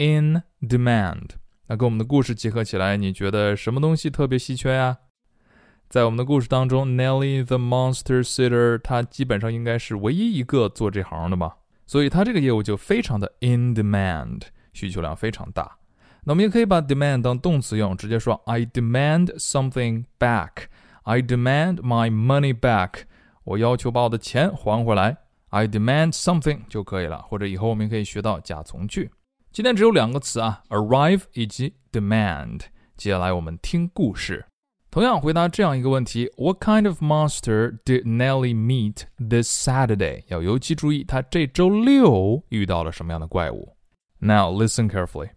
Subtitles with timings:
[0.00, 1.30] In demand，
[1.66, 4.98] 那跟我们的故事结合起来，你觉得什么东西特别稀缺呀？
[5.88, 15.78] 在我们的故事当中，Nelly the Monster Sitter，他基本上应该是唯一一个做这行的吧，所以他这个业务就非常的 in demand，需求量非常大。
[16.22, 23.00] 那我们也可以把 demand 当动词用，直接说 I demand something back，I demand my money back，
[23.42, 25.16] 我要求把我的钱还回来
[25.48, 27.22] ，I demand something 就可以了。
[27.22, 29.10] 或者以后我们可以学到假从句。
[29.57, 32.61] 今天只有两个词啊，arrive 以及 demand。
[32.97, 34.45] 接下来我们听故事。
[34.89, 40.23] 同样回答这样一个问题：What kind of monster did Nelly meet this Saturday？
[40.27, 43.75] 要尤其注意，他这周六遇到了什么样的怪物。
[44.19, 45.29] Now listen carefully.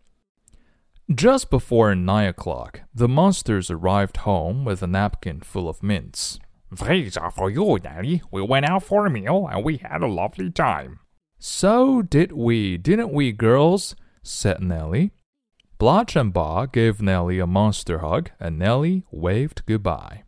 [1.09, 6.39] Just before nine o'clock, the monsters arrived home with a napkin full of mints.
[6.71, 8.23] These are for you, Nelly.
[8.31, 10.99] We went out for a meal and we had a lovely time.
[11.39, 13.95] So did we, didn't we, girls?
[14.24, 15.12] Said Nelly.
[15.78, 20.24] Blotch and Bog gave Nelly a monster hug, and Nelly waved goodbye.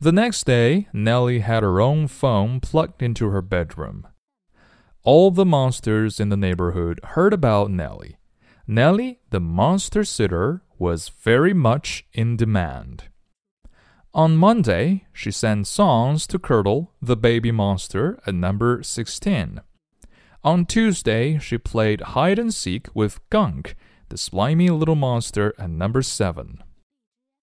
[0.00, 4.06] The next day, Nelly had her own phone plugged into her bedroom.
[5.02, 8.16] All the monsters in the neighborhood heard about Nelly.
[8.66, 13.04] Nelly, the monster sitter, was very much in demand.
[14.12, 19.60] On Monday, she sang songs to Curdle, the baby monster, at number 16.
[20.46, 23.74] On Tuesday, she played hide and seek with Gunk,
[24.10, 26.62] the slimy little monster at number 7.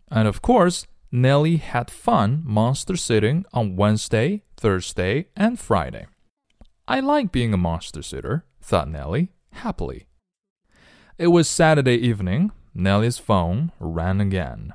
[0.09, 6.08] And of course, Nelly had fun monster sitting on Wednesday, Thursday, and Friday.
[6.88, 10.08] I like being a monster sitter, thought Nelly, happily.
[11.18, 12.53] It was Saturday evening.
[12.74, 14.74] Nelly's phone rang again.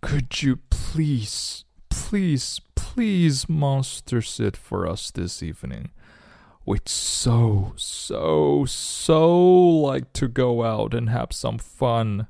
[0.00, 5.90] Could you please, please, please monster sit for us this evening?
[6.64, 12.28] We'd so, so, so like to go out and have some fun.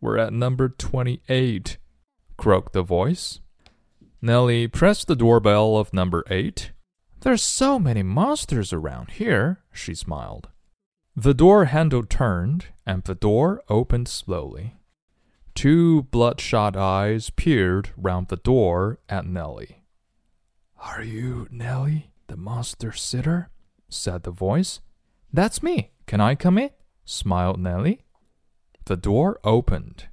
[0.00, 1.78] We're at number 28,
[2.36, 3.40] croaked the voice.
[4.20, 6.70] Nelly pressed the doorbell of number 8.
[7.20, 10.48] There's so many monsters around here, she smiled.
[11.16, 14.76] The door handle turned, and the door opened slowly.
[15.54, 19.84] Two bloodshot eyes peered round the door at Nelly.
[20.78, 23.50] Are you Nelly, the monster sitter?
[23.92, 24.80] said the voice.
[25.32, 25.90] That's me.
[26.06, 26.70] Can I come in?
[27.04, 28.04] smiled Nelly.
[28.84, 30.08] The door opened.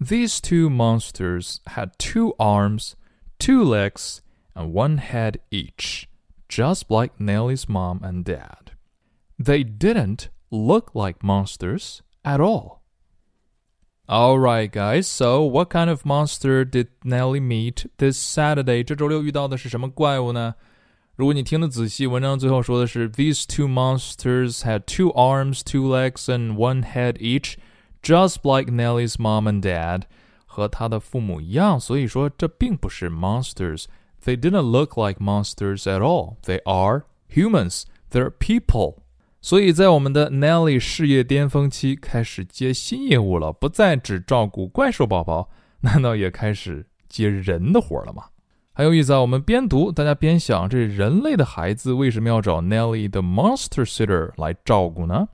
[0.00, 2.96] These two monsters had two arms,
[3.38, 4.22] two legs,
[4.54, 6.08] and one head each,
[6.48, 8.72] just like Nelly's mom and dad.
[9.38, 12.82] They didn't look like monsters at all.
[14.08, 15.08] Alright, guys.
[15.08, 18.84] So, what kind of monster did Nelly meet this Saturday?
[18.84, 20.54] 这周六遇到的是什么怪物呢？
[21.15, 27.55] 如果你听得仔细，文章最后说的是 These two monsters had two arms, two legs, and one head each,
[28.01, 30.03] just like Nellie's mom and dad，
[30.45, 31.79] 和他的父母一样。
[31.79, 36.37] 所以说这并不是 monsters。They didn't look like monsters at all.
[36.43, 37.83] They are humans.
[38.11, 38.97] They're people.
[39.41, 45.49] 所以在我们的 Nellie 事业巅峰期开始接新业务了，不再只照顾怪兽宝宝，
[45.81, 48.25] 难道也开始接人的活了吗？
[48.76, 49.20] 很有意思啊！
[49.22, 55.28] 我们边读，大家边想，这人类的孩子为什么要找 Nelly the Monster Sitter 来照顾呢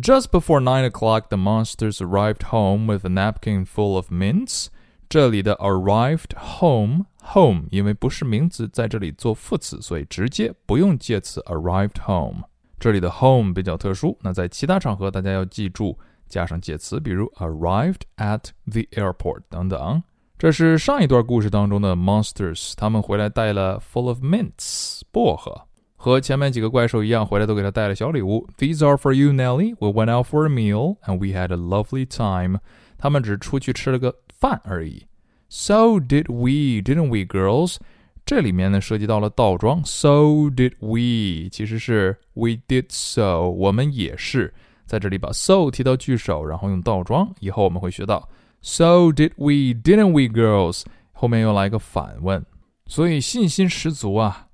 [0.00, 4.68] ？Just before nine o'clock, the monsters arrived home with a napkin full of mints.
[5.08, 12.44] 这里的 arrived home home 因为不是名词，在这里做副词，所以直接不用介词 arrived home。
[12.78, 15.98] 这里的 home 比较特殊，那在其他场合大家要记住
[16.28, 20.00] 加上介词，比如 arrived at the airport 等等。
[20.37, 25.53] 这是上一段故事当中的 monsters，他们回来带了 full of mints 薄荷。
[25.95, 28.45] 和前面几个怪兽一样，回来都给他带了小礼物。
[28.57, 29.73] These are for you, Nelly.
[29.79, 32.59] We went out for a meal and we had a lovely time.
[32.97, 35.05] 他们只出去吃了个饭而已。
[35.47, 37.77] So did we, didn't we, girls?
[38.25, 44.53] 这里面呢涉及到了倒装，So did we，其实是 We did so，我们也是。
[44.85, 47.33] 在这里把 so 提到句首，然后用倒装。
[47.39, 48.27] 以后我们会学到
[48.68, 50.84] so did we, didn't we, girls？
[51.12, 52.44] 后面又来一个反问，
[52.86, 54.48] 所以信心十足啊。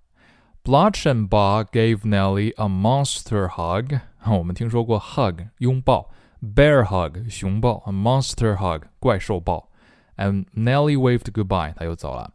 [0.62, 4.00] Blotch and Bog gave Nelly a monster hug。
[4.24, 9.68] 我们听说过 hug 拥抱，bear hug 熊抱，a monster hug 怪兽抱。
[10.16, 12.32] And Nelly waved goodbye，她又走了。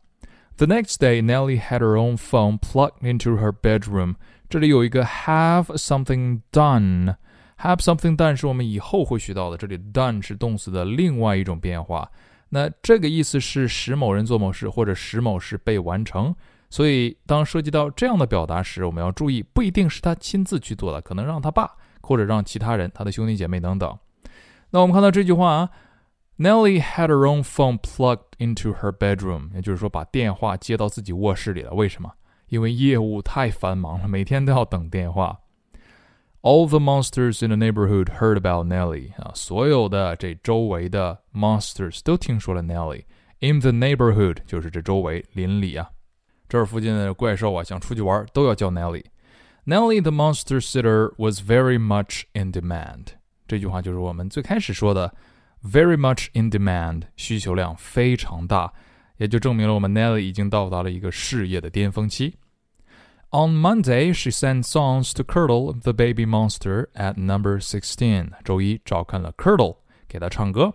[0.58, 4.16] The next day, Nelly had her own phone plugged into her bedroom。
[4.50, 7.16] 这里有一个 have something done。
[7.62, 12.10] Have something done 是我们以后会学到的，这里 done 是动词的另外一种变化。
[12.50, 16.36] 那这个意思是使某人做某事，或者使某事被完成。
[16.72, 21.70] 所以，当涉及到这样的表达时，我们要注意，不一定是他亲自去做的，可能让他爸
[22.02, 23.98] 或者让其他人、他的兄弟姐妹等等。
[24.70, 25.70] 那我们看到这句话啊
[26.38, 31.72] ，Nelly had her own phone plugged into her bedroom，也就是说把电话接到自己卧室里了。
[31.74, 32.12] 为什么？
[32.50, 35.38] 因为业务太繁忙了，每天都要等电话。
[36.43, 45.91] All the monsters in the neighborhood heard about Nelly 啊，所有的这周围的 monsters 都听说了 Nelly。In the neighborhood 就是这周围邻里啊。
[46.49, 53.07] 这儿附近的怪兽啊，想出去玩都要叫 Nelly。Nelly the monster sitter was very much in demand。
[53.49, 55.15] 这句话就是我们最开始说的
[55.63, 58.71] very much in demand，需求量非常大，
[59.17, 62.37] 也就证明了我们 Nelly 已经到达了一个事业的巅峰期。
[63.31, 68.31] On Monday, she sang songs to Curdle, the baby monster, at number sixteen.
[68.45, 70.75] 周一照看了 Curdle，给他唱歌。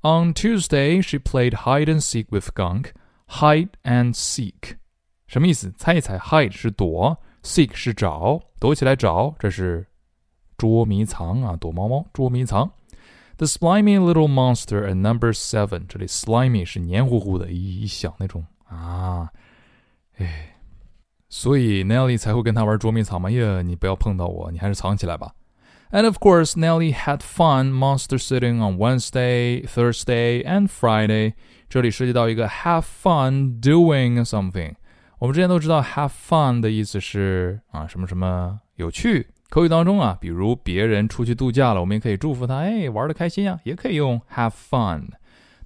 [0.00, 2.92] On Tuesday, she played hide and seek with Gunk.
[3.28, 4.76] Hide and seek
[5.26, 5.72] 什么意思？
[5.76, 9.86] 猜一猜，hide 是躲，seek 是找，躲起来找，这是
[10.58, 12.70] 捉迷藏啊，躲猫猫，捉迷藏。
[13.38, 19.30] The slimy little monster at number seven，这里 slimy 是黏糊糊的，一一想那种啊，
[20.16, 20.55] 哎，
[21.28, 25.32] 所以 Nelly 才会跟他玩捉迷藏嘛，耶，你不要碰到我，你还是藏起来吧。
[25.90, 31.34] And of course, Nelly had fun monster sitting on Wednesday, Thursday, and Friday。
[31.68, 34.74] 这里涉及到一个 have fun doing something。
[35.18, 39.28] 我们之前都知道，have fun 的意思是啊什么什么有趣。
[39.50, 45.08] 口语当中啊，比如别人出去度假了，我们也可以祝福他，哎，玩的开心呀，也可以用 have fun。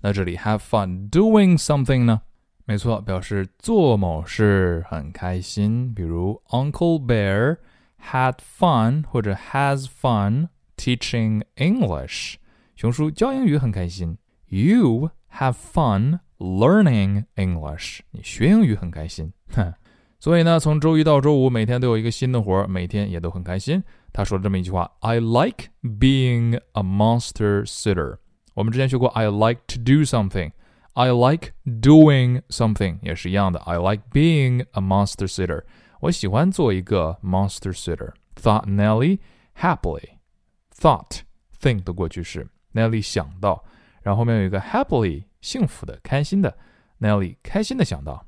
[0.01, 2.23] 那这里 have fun doing something 呢？
[2.72, 5.94] 没错，表示做某事很开心。
[5.94, 7.58] 比如 Uncle Bear
[8.02, 10.48] had fun 或者 has fun
[10.78, 12.36] teaching English。
[12.78, 14.18] 熊叔教英语很开心。
[14.48, 16.20] You have fun。
[16.38, 19.74] Learning English，你学英语很开心，哼。
[20.18, 23.84] 所以呢，从周一到周五，每天都有一个新的活儿，每天也都很开心。
[24.14, 28.18] 他说了这么一句话：“I like being a monster sitter。”
[28.56, 30.52] 我们之前学过，I like to do something
[30.95, 33.61] something，I like doing something，也是一样的。
[33.61, 35.65] I like being a monster sitter。
[36.01, 39.19] 我喜欢做一个 monster sitter。Thought Nelly
[39.59, 41.21] happily。Thought
[41.61, 43.65] think 的过去式，Nelly 想到，
[44.03, 45.25] 然后后面有一个 happily。
[45.43, 46.59] 幸福的、开心的，
[46.99, 48.27] Nelly 开心的想到。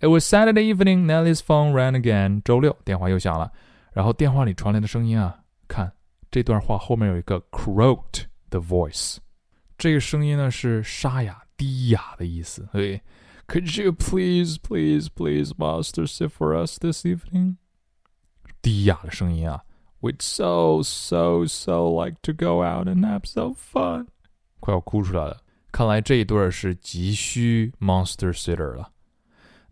[0.00, 1.04] It was Saturday evening.
[1.04, 2.40] Nelly's phone rang again.
[2.42, 3.52] 周六，电话又响了。
[3.92, 5.38] 然后电话里传来的声音啊，
[5.68, 5.92] 看
[6.30, 9.18] 这段话后面有一个 croaked 的 voice，
[9.76, 12.68] 这个声音呢是沙哑、 低哑的意思。
[12.72, 13.00] 所以，
[13.46, 17.56] Could you please, please, please, master sit for us this evening？
[18.62, 19.62] 低哑的声音啊，
[20.00, 24.06] We'd so, so, so like to go out and have some fun。
[24.60, 25.42] 快要哭出来了。
[25.72, 28.90] 看来这一对儿是急需 monster sitter 了。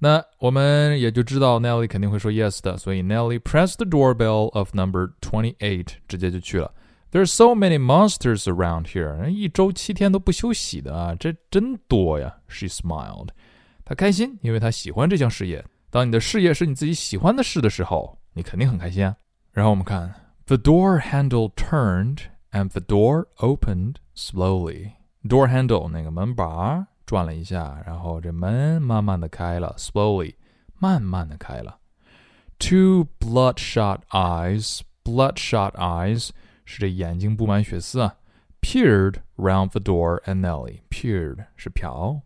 [0.01, 6.73] 那我们也就知道 Nelly 肯定会说 yes 的，所以 Nelly pressed the doorbell of number twenty eight，直接就去了。
[7.13, 12.37] There's so many monsters around here，一周七天都不休息的啊，这真多呀。
[12.49, 13.29] She smiled，
[13.85, 15.65] 她开心，因为她喜欢这项事业。
[15.91, 19.17] 当你的事业是你自己喜欢的事的时候，你肯定很开心啊。
[19.53, 22.19] 然后我们看，the door handle turned
[22.53, 30.35] and the door opened slowly。door handle 那个门把转了一下，然后这门慢慢的开了，slowly
[30.79, 31.79] 慢慢的开了。
[32.59, 36.29] Two bloodshot eyes, bloodshot eyes
[36.66, 38.18] 是这眼睛布满血丝啊。
[38.62, 40.82] Peered round the door at Nelly.
[40.90, 42.22] Peered 是瞟。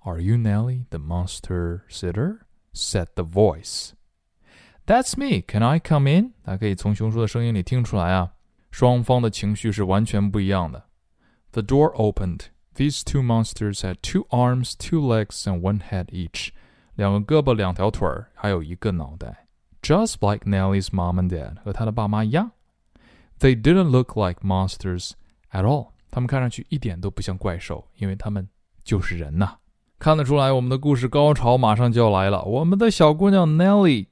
[0.00, 2.40] Are you Nelly, the monster sitter?
[2.74, 3.92] said the voice.
[4.86, 5.40] That's me.
[5.40, 6.34] Can I come in?
[6.42, 8.32] 大家可以从熊叔的声音里听出来啊，
[8.70, 10.84] 双方的情绪是完全不一样的。
[11.52, 12.48] The door opened.
[12.74, 16.50] These two monsters had two arms, two legs, and one head each.
[16.96, 19.46] 两个胳膊，两条腿儿，还有一个脑袋。
[19.80, 21.54] Just like Nelly's mom and dad.
[21.54, 22.50] dad，和她的爸妈一样。
[23.40, 25.12] They didn't look like monsters
[25.52, 25.88] at all。
[26.10, 28.48] 他们看上去一点都不像怪兽，因为他们
[28.84, 29.56] 就是人呐。
[29.98, 32.42] 看得出来，我们的故事高潮马上就要来了。
[32.44, 34.06] 我们的小姑娘 Nelly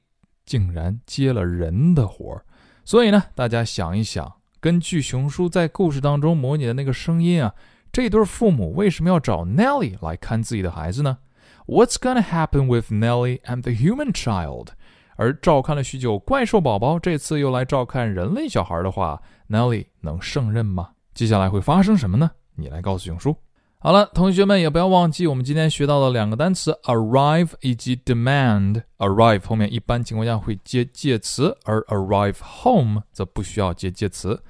[0.45, 2.45] 竟然接了人的活儿。
[2.83, 7.53] 所以呢，大家想一想，根据熊叔在故事当中模拟的那个声音啊，
[7.91, 11.19] 这对父母为什么要找 Nelly 来看自己的孩子呢
[11.65, 14.69] ？What's gonna happen with Nellie and the human child？
[15.15, 20.89] 而照看了许久怪兽宝宝，这次又来照看人类小孩的话，Nelly 能胜任吗？
[21.13, 22.31] 接下来会发生什么呢？
[22.55, 23.35] 你来告诉熊叔。
[23.79, 28.83] 好了，同学们也不要忘记，我们今天学到的两个单词 arrive 以及 demand。
[28.97, 34.41] arrive 后面一般情况下会接介词，而 arrive home 则不需要接介词。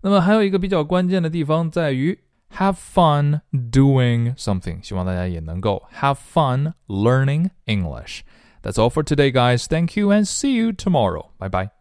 [0.00, 2.18] 那么还有一个比较关键的地方在于
[2.56, 8.22] have fun doing something，希望大家也能够 have fun learning English。
[8.62, 9.66] That's all for today, guys.
[9.66, 11.30] Thank you and see you tomorrow.
[11.38, 11.72] Bye bye.